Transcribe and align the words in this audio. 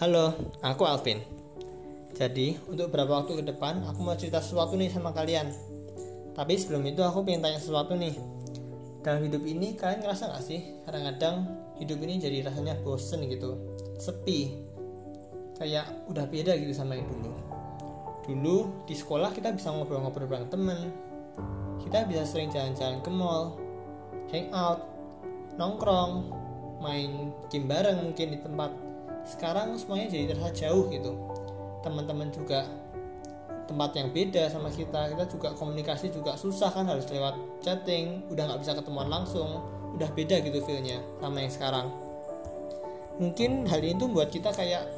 Halo, 0.00 0.32
aku 0.64 0.88
Alvin. 0.88 1.20
Jadi, 2.16 2.56
untuk 2.64 2.88
beberapa 2.88 3.20
waktu 3.20 3.44
ke 3.44 3.44
depan, 3.44 3.84
aku 3.84 4.00
mau 4.00 4.16
cerita 4.16 4.40
sesuatu 4.40 4.72
nih 4.72 4.88
sama 4.88 5.12
kalian. 5.12 5.52
Tapi 6.32 6.56
sebelum 6.56 6.88
itu 6.88 7.04
aku 7.04 7.20
pengen 7.20 7.44
tanya 7.44 7.60
sesuatu 7.60 7.92
nih. 7.92 8.16
Dalam 9.04 9.20
hidup 9.20 9.44
ini, 9.44 9.76
kalian 9.76 10.00
ngerasa 10.00 10.32
gak 10.32 10.44
sih? 10.48 10.80
Kadang-kadang 10.88 11.44
hidup 11.76 12.00
ini 12.08 12.16
jadi 12.16 12.40
rasanya 12.40 12.80
bosen 12.80 13.20
gitu. 13.28 13.60
Sepi. 14.00 14.64
Kayak 15.60 15.92
udah 16.08 16.24
beda 16.24 16.56
gitu 16.56 16.72
sama 16.72 16.96
yang 16.96 17.04
dulu. 17.12 17.32
Dulu, 18.24 18.88
di 18.88 18.96
sekolah 18.96 19.28
kita 19.36 19.52
bisa 19.52 19.76
ngobrol-ngobrol 19.76 20.24
bareng 20.24 20.48
temen. 20.48 20.88
Kita 21.84 22.08
bisa 22.08 22.24
sering 22.24 22.48
jalan-jalan 22.48 23.04
ke 23.04 23.10
mall, 23.12 23.60
hangout, 24.32 24.88
nongkrong, 25.60 26.32
main 26.80 27.28
game 27.52 27.68
bareng 27.68 28.08
mungkin 28.08 28.32
di 28.32 28.40
tempat 28.40 28.72
sekarang 29.22 29.78
semuanya 29.78 30.10
jadi 30.10 30.34
terasa 30.34 30.50
jauh 30.54 30.90
gitu. 30.90 31.14
Teman-teman 31.82 32.30
juga 32.34 32.66
tempat 33.66 33.94
yang 33.94 34.10
beda 34.10 34.50
sama 34.50 34.68
kita. 34.70 35.14
Kita 35.14 35.24
juga 35.30 35.48
komunikasi 35.54 36.10
juga 36.10 36.34
susah 36.34 36.70
kan 36.74 36.86
harus 36.86 37.06
lewat 37.08 37.62
chatting 37.62 38.26
udah 38.30 38.50
nggak 38.50 38.60
bisa 38.62 38.72
ketemuan 38.74 39.08
langsung 39.08 39.62
udah 39.94 40.08
beda 40.12 40.42
gitu 40.42 40.58
feelnya 40.66 40.98
sama 41.22 41.38
yang 41.42 41.52
sekarang. 41.52 41.86
Mungkin 43.20 43.68
hal 43.68 43.80
tuh 44.00 44.08
buat 44.10 44.32
kita 44.32 44.50
kayak 44.50 44.88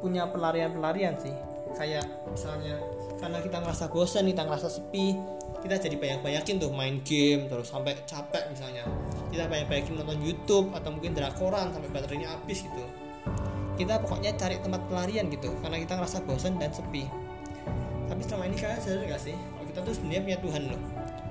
punya 0.00 0.30
pelarian-pelarian 0.30 1.18
sih. 1.20 1.34
Kayak 1.76 2.08
misalnya 2.32 2.80
karena 3.18 3.38
kita 3.44 3.60
ngerasa 3.60 3.90
bosan 3.90 4.30
kita 4.30 4.46
ngerasa 4.46 4.68
sepi 4.70 5.18
kita 5.58 5.74
jadi 5.74 5.98
banyak-banyakin 5.98 6.62
tuh 6.62 6.70
main 6.70 7.02
game 7.02 7.50
terus 7.50 7.68
sampai 7.68 7.98
capek 8.06 8.46
misalnya. 8.48 8.86
Kita 9.28 9.50
banyak-banyakin 9.50 9.92
nonton 10.00 10.22
YouTube 10.22 10.70
atau 10.72 10.94
mungkin 10.94 11.12
drakoran 11.18 11.74
sampai 11.74 11.90
baterainya 11.90 12.30
habis 12.30 12.62
gitu 12.62 13.07
kita 13.78 14.02
pokoknya 14.02 14.34
cari 14.34 14.58
tempat 14.58 14.82
pelarian 14.90 15.30
gitu 15.30 15.54
karena 15.62 15.78
kita 15.78 15.94
ngerasa 15.94 16.18
bosan 16.26 16.58
dan 16.58 16.74
sepi. 16.74 17.06
Tapi 18.10 18.20
selama 18.26 18.44
ini 18.50 18.56
kalian 18.58 18.80
sadar 18.82 19.04
gak 19.06 19.22
sih 19.22 19.36
kalau 19.38 19.66
kita 19.70 19.80
tuh 19.86 19.94
sebenarnya 19.94 20.22
punya 20.26 20.38
Tuhan 20.42 20.62
loh. 20.74 20.80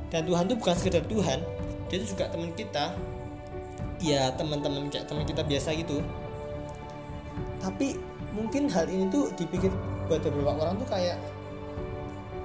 Dan 0.08 0.22
Tuhan 0.23 0.44
tuh 0.48 0.56
bukan 0.56 0.75
sekedar 0.80 1.03
Tuhan 1.03 1.40
dia 1.88 1.98
tuh 2.03 2.09
juga 2.16 2.25
teman 2.31 2.52
kita. 2.56 2.86
Ya 3.98 4.30
teman-teman 4.38 4.88
kayak 4.94 5.09
teman 5.09 5.25
kita 5.25 5.42
biasa 5.44 5.73
gitu. 5.75 6.00
Tapi 7.59 7.98
mungkin 8.31 8.70
hal 8.70 8.86
ini 8.88 9.09
tuh 9.09 9.34
dipikir 9.36 9.73
buat 10.06 10.22
beberapa 10.23 10.53
orang 10.56 10.78
tuh 10.80 10.88
kayak 10.88 11.18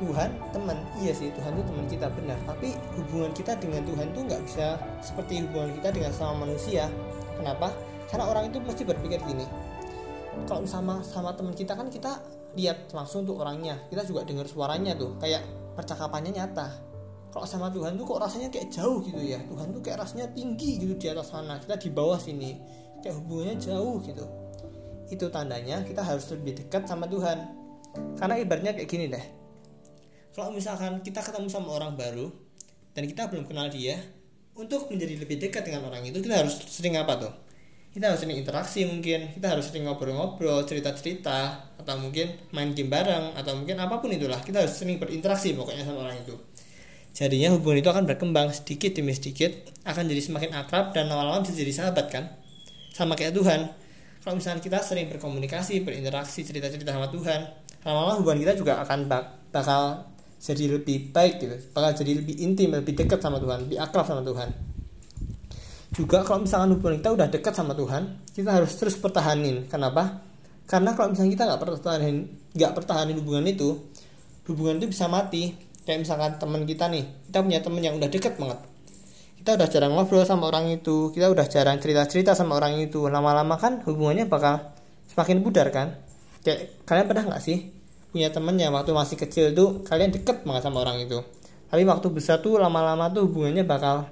Tuhan 0.03 0.35
teman. 0.51 0.83
Iya 0.99 1.13
sih 1.15 1.29
Tuhan 1.31 1.55
tuh 1.61 1.65
teman 1.69 1.87
kita 1.87 2.11
benar. 2.11 2.39
Tapi 2.49 2.75
hubungan 2.99 3.31
kita 3.37 3.55
dengan 3.61 3.87
Tuhan 3.87 4.11
tuh 4.17 4.23
nggak 4.27 4.43
bisa 4.49 4.81
seperti 5.05 5.47
hubungan 5.47 5.71
kita 5.79 5.95
dengan 5.95 6.11
sama 6.11 6.49
manusia 6.49 6.91
kenapa? 7.43 7.75
Karena 8.07 8.25
orang 8.31 8.49
itu 8.49 8.63
pasti 8.63 8.87
berpikir 8.87 9.19
gini. 9.27 9.45
Kalau 10.47 10.65
sama 10.65 11.03
sama 11.05 11.35
teman 11.37 11.53
kita 11.53 11.77
kan 11.77 11.91
kita 11.91 12.23
lihat 12.57 12.89
langsung 12.95 13.27
tuh 13.27 13.37
orangnya. 13.37 13.77
Kita 13.91 14.07
juga 14.07 14.23
dengar 14.23 14.47
suaranya 14.47 14.95
tuh. 14.97 15.19
Kayak 15.19 15.45
percakapannya 15.75 16.33
nyata. 16.33 16.69
Kalau 17.33 17.49
sama 17.49 17.73
Tuhan 17.73 17.97
tuh 17.97 18.05
kok 18.05 18.21
rasanya 18.21 18.49
kayak 18.53 18.69
jauh 18.73 19.01
gitu 19.05 19.21
ya. 19.21 19.41
Tuhan 19.45 19.73
tuh 19.73 19.81
kayak 19.81 20.05
rasanya 20.05 20.29
tinggi 20.33 20.81
gitu 20.81 20.95
di 20.97 21.07
atas 21.11 21.33
sana. 21.33 21.59
Kita 21.61 21.77
di 21.81 21.89
bawah 21.93 22.21
sini. 22.21 22.57
Kayak 23.01 23.19
hubungannya 23.21 23.57
jauh 23.61 23.97
gitu. 24.05 24.25
Itu 25.09 25.29
tandanya 25.29 25.85
kita 25.85 26.01
harus 26.05 26.29
lebih 26.33 26.65
dekat 26.65 26.89
sama 26.89 27.09
Tuhan. 27.09 27.39
Karena 28.17 28.41
ibaratnya 28.41 28.73
kayak 28.77 28.89
gini 28.89 29.09
deh. 29.09 29.25
Kalau 30.33 30.49
misalkan 30.49 31.05
kita 31.05 31.21
ketemu 31.21 31.49
sama 31.53 31.77
orang 31.77 31.93
baru 31.93 32.33
dan 32.97 33.05
kita 33.05 33.29
belum 33.29 33.45
kenal 33.45 33.69
dia 33.69 34.01
untuk 34.57 34.93
menjadi 34.93 35.15
lebih 35.17 35.37
dekat 35.41 35.65
dengan 35.65 35.89
orang 35.89 36.05
itu 36.05 36.21
kita 36.21 36.45
harus 36.45 36.61
sering 36.69 37.01
apa 37.01 37.17
tuh? 37.17 37.33
Kita 37.93 38.09
harus 38.09 38.25
sering 38.25 38.41
interaksi 38.41 38.89
mungkin. 38.89 39.37
Kita 39.37 39.53
harus 39.53 39.69
sering 39.69 39.85
ngobrol-ngobrol 39.85 40.65
cerita-cerita 40.65 41.69
atau 41.77 41.95
mungkin 42.01 42.33
main 42.57 42.73
game 42.73 42.89
bareng 42.89 43.37
atau 43.37 43.53
mungkin 43.53 43.77
apa 43.77 44.01
pun 44.01 44.09
itulah. 44.09 44.41
Kita 44.41 44.65
harus 44.65 44.73
sering 44.73 44.97
berinteraksi 44.97 45.53
pokoknya 45.53 45.85
sama 45.85 46.09
orang 46.09 46.17
itu. 46.25 46.33
Jadinya 47.13 47.53
hubungan 47.53 47.85
itu 47.85 47.91
akan 47.93 48.05
berkembang 48.09 48.49
sedikit 48.57 48.97
demi 48.97 49.13
sedikit 49.13 49.53
akan 49.85 50.09
jadi 50.09 50.25
semakin 50.25 50.51
akrab 50.57 50.97
dan 50.97 51.13
lama-lama 51.13 51.45
bisa 51.45 51.53
jadi 51.53 51.73
sahabat 51.73 52.09
kan? 52.09 52.25
Sama 52.97 53.13
kayak 53.13 53.37
Tuhan. 53.37 53.69
Kalau 54.25 54.41
misalnya 54.41 54.65
kita 54.65 54.81
sering 54.81 55.13
berkomunikasi 55.13 55.85
berinteraksi 55.85 56.41
cerita-cerita 56.49 56.97
sama 56.97 57.13
Tuhan 57.13 57.63
lama-lama 57.83 58.23
hubungan 58.23 58.39
kita 58.47 58.55
juga 58.55 58.79
akan 58.83 59.11
bak 59.11 59.25
bakal 59.51 60.07
jadi 60.43 60.75
lebih 60.75 61.15
baik 61.15 61.35
gitu. 61.39 61.55
Bakal 61.71 62.03
jadi 62.03 62.19
lebih 62.19 62.35
intim 62.43 62.75
lebih 62.75 62.99
dekat 62.99 63.23
sama 63.23 63.39
Tuhan 63.39 63.71
lebih 63.71 63.79
akrab 63.79 64.03
sama 64.03 64.27
Tuhan. 64.27 64.51
Juga 65.95 66.27
kalau 66.27 66.43
misalkan 66.43 66.75
hubungan 66.75 66.99
kita 66.99 67.11
udah 67.15 67.29
dekat 67.31 67.55
sama 67.55 67.73
Tuhan 67.79 68.03
kita 68.35 68.51
harus 68.51 68.75
terus 68.75 68.99
pertahanin. 68.99 69.71
Kenapa? 69.71 70.19
Karena 70.67 70.99
kalau 70.99 71.15
misalnya 71.15 71.33
kita 71.39 71.45
nggak 71.47 71.61
pertahanin 71.63 72.17
nggak 72.59 72.73
pertahanin 72.75 73.17
hubungan 73.23 73.45
itu 73.47 73.69
hubungan 74.51 74.83
itu 74.83 74.91
bisa 74.91 75.07
mati. 75.07 75.55
Kayak 75.83 76.07
misalkan 76.07 76.33
teman 76.43 76.63
kita 76.67 76.91
nih 76.91 77.05
kita 77.31 77.39
punya 77.43 77.61
teman 77.63 77.81
yang 77.83 77.95
udah 78.03 78.11
deket 78.11 78.35
banget. 78.35 78.59
Kita 79.43 79.59
udah 79.59 79.69
jarang 79.71 79.93
ngobrol 79.95 80.27
sama 80.27 80.51
orang 80.51 80.71
itu 80.75 81.15
kita 81.15 81.31
udah 81.31 81.47
jarang 81.47 81.79
cerita 81.79 82.03
cerita 82.11 82.35
sama 82.35 82.59
orang 82.59 82.83
itu. 82.83 83.07
Lama-lama 83.07 83.55
kan 83.59 83.79
hubungannya 83.87 84.27
bakal 84.27 84.75
semakin 85.07 85.39
pudar 85.43 85.71
kan? 85.71 86.03
Kayak 86.43 86.83
kalian 86.83 87.07
pernah 87.07 87.25
nggak 87.31 87.43
sih 87.43 87.82
punya 88.13 88.29
temen 88.29 88.55
yang 88.61 88.77
waktu 88.77 88.93
masih 88.93 89.17
kecil 89.17 89.57
tuh 89.57 89.81
kalian 89.89 90.13
deket 90.13 90.45
banget 90.45 90.69
sama 90.69 90.85
orang 90.85 91.01
itu. 91.01 91.25
Tapi 91.73 91.83
waktu 91.89 92.13
besar 92.13 92.45
tuh 92.45 92.61
lama-lama 92.61 93.09
tuh 93.09 93.25
hubungannya 93.25 93.65
bakal 93.65 94.05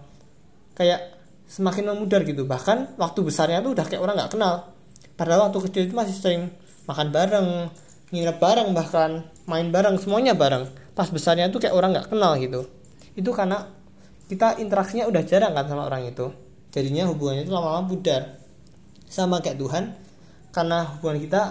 kayak 0.72 1.20
semakin 1.44 1.92
memudar 1.92 2.24
gitu. 2.24 2.48
Bahkan 2.48 2.96
waktu 2.96 3.20
besarnya 3.20 3.60
tuh 3.60 3.76
udah 3.76 3.84
kayak 3.84 4.00
orang 4.00 4.16
nggak 4.16 4.32
kenal. 4.32 4.72
Padahal 5.20 5.52
waktu 5.52 5.68
kecil 5.68 5.82
itu 5.92 5.94
masih 5.94 6.16
sering 6.16 6.48
makan 6.88 7.12
bareng 7.12 7.68
nginep 8.10 8.36
bareng 8.40 8.72
bahkan 8.72 9.28
main 9.44 9.68
bareng 9.68 10.00
semuanya 10.00 10.32
bareng. 10.32 10.64
Pas 10.96 11.12
besarnya 11.12 11.52
tuh 11.52 11.60
kayak 11.60 11.76
orang 11.76 11.92
nggak 11.92 12.08
kenal 12.08 12.32
gitu. 12.40 12.64
Itu 13.12 13.36
karena 13.36 13.68
kita 14.32 14.56
interaksinya 14.56 15.04
udah 15.10 15.22
jarang 15.28 15.52
kan 15.52 15.68
sama 15.68 15.84
orang 15.84 16.08
itu. 16.08 16.32
Jadinya 16.72 17.04
hubungannya 17.12 17.44
itu 17.44 17.52
lama-lama 17.52 17.84
pudar. 17.84 18.40
Sama 19.10 19.44
kayak 19.44 19.60
Tuhan 19.60 19.84
karena 20.56 20.96
hubungan 20.96 21.18
kita 21.20 21.42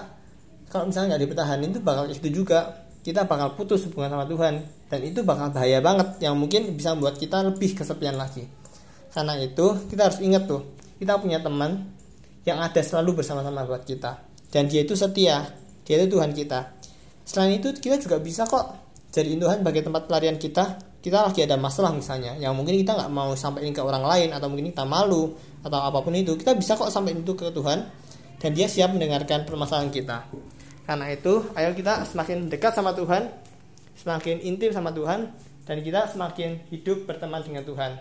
kalau 0.69 0.85
misalnya 0.85 1.18
nggak 1.18 1.24
dipertahankan 1.25 1.66
itu 1.66 1.81
bakal 1.81 2.06
itu 2.06 2.30
juga. 2.30 2.85
Kita 3.02 3.25
bakal 3.25 3.57
putus 3.57 3.90
hubungan 3.90 4.13
sama 4.13 4.25
Tuhan. 4.30 4.53
Dan 4.85 5.00
itu 5.02 5.25
bakal 5.25 5.50
bahaya 5.50 5.81
banget. 5.81 6.22
Yang 6.22 6.35
mungkin 6.38 6.62
bisa 6.78 6.94
membuat 6.94 7.18
kita 7.18 7.41
lebih 7.41 7.74
kesepian 7.74 8.16
lagi. 8.16 8.46
Karena 9.09 9.34
itu 9.41 9.90
kita 9.90 10.13
harus 10.13 10.22
ingat 10.22 10.46
tuh 10.46 10.62
kita 11.02 11.18
punya 11.18 11.41
teman 11.41 11.90
yang 12.46 12.62
ada 12.62 12.78
selalu 12.85 13.24
bersama-sama 13.24 13.66
buat 13.66 13.81
kita. 13.81 14.22
Dan 14.53 14.69
dia 14.69 14.85
itu 14.85 14.94
setia. 14.94 15.50
Dia 15.90 16.06
itu 16.06 16.13
Tuhan 16.13 16.38
kita. 16.38 16.78
Selain 17.25 17.57
itu 17.57 17.74
kita 17.74 17.97
juga 17.97 18.22
bisa 18.22 18.46
kok 18.46 18.78
jadi 19.09 19.41
Tuhan 19.41 19.66
bagi 19.66 19.81
tempat 19.81 20.06
pelarian 20.06 20.38
kita. 20.38 20.86
Kita 21.00 21.31
lagi 21.31 21.47
ada 21.47 21.56
masalah 21.56 21.96
misalnya 21.96 22.36
yang 22.36 22.51
mungkin 22.53 22.75
kita 22.75 22.91
nggak 22.91 23.09
mau 23.09 23.31
sampaikan 23.31 23.72
ke 23.72 23.80
orang 23.80 24.03
lain 24.03 24.30
atau 24.36 24.51
mungkin 24.51 24.69
kita 24.75 24.84
malu 24.84 25.34
atau 25.63 25.80
apa 25.80 26.03
pun 26.03 26.13
itu. 26.13 26.36
Kita 26.36 26.53
bisa 26.53 26.75
kok 26.78 26.91
sampai 26.91 27.16
itu 27.16 27.34
ke 27.34 27.50
Tuhan 27.50 27.80
dan 28.38 28.50
dia 28.51 28.68
siap 28.68 28.91
mendengarkan 28.91 29.47
permasalahan 29.47 29.90
kita 29.90 30.28
karena 30.89 31.05
itu 31.13 31.45
ayo 31.53 31.69
kita 31.77 32.01
semakin 32.01 32.50
dekat 32.50 32.73
sama 32.73 32.97
Tuhan 32.97 33.29
semakin 33.94 34.41
intim 34.41 34.73
sama 34.73 34.89
Tuhan 34.89 35.29
dan 35.69 35.85
kita 35.85 36.09
semakin 36.09 36.66
hidup 36.73 37.05
berteman 37.05 37.45
dengan 37.45 37.61
Tuhan. 37.61 37.94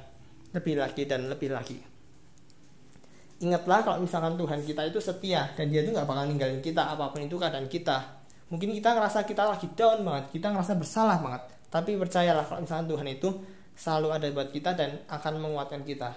Lebih 0.56 0.80
lagi 0.80 1.04
dan 1.04 1.28
lebih 1.28 1.52
lagi. 1.52 1.76
Ingatlah 3.44 3.84
kalau 3.84 4.00
misalkan 4.00 4.40
Tuhan 4.40 4.64
kita 4.64 4.88
itu 4.88 4.96
setia 5.04 5.52
dan 5.52 5.68
dia 5.68 5.84
itu 5.84 5.92
nggak 5.92 6.08
bakal 6.08 6.24
ninggalin 6.24 6.64
kita 6.64 6.96
apa 6.96 7.12
pun 7.12 7.20
itu 7.20 7.36
keadaan 7.36 7.68
kita. 7.68 8.24
Mungkin 8.48 8.72
kita 8.72 8.96
ngerasa 8.96 9.28
kita 9.28 9.44
lagi 9.44 9.68
down 9.76 10.00
banget 10.00 10.40
kita 10.40 10.48
ngerasa 10.48 10.72
bersalah 10.80 11.20
banget. 11.20 11.42
Tapi 11.68 12.00
percayalah 12.00 12.48
kalau 12.48 12.64
misalkan 12.64 12.88
Tuhan 12.88 13.08
itu 13.12 13.28
selalu 13.76 14.08
ada 14.16 14.26
buat 14.32 14.48
kita 14.48 14.72
dan 14.72 15.04
akan 15.04 15.34
menguatkan 15.36 15.84
kita. 15.84 16.16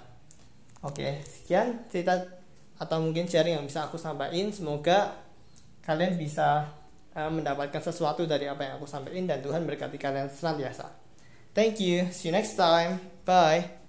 Oke 0.88 1.20
sekian 1.28 1.84
cerita 1.92 2.16
atau 2.80 2.98
mungkin 3.04 3.28
sharing 3.28 3.60
yang 3.60 3.68
bisa 3.68 3.92
aku 3.92 4.00
sampaikan. 4.00 4.48
Semoga 4.56 5.20
kalian 5.92 6.16
bisa 6.16 6.72
uh, 7.12 7.32
mendapatkan 7.32 7.84
sesuatu 7.84 8.24
dari 8.24 8.48
apa 8.48 8.64
yang 8.64 8.74
aku 8.80 8.88
sampaikan 8.88 9.28
dan 9.28 9.44
Tuhan 9.44 9.68
berkati 9.68 10.00
kalian 10.00 10.32
senantiasa 10.32 10.88
thank 11.52 11.84
you. 11.84 12.08
See 12.16 12.32
you 12.32 12.34
next 12.34 12.56
time. 12.56 13.04
Bye 13.28 13.81